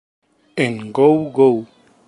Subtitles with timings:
[0.63, 1.49] En "Go Go!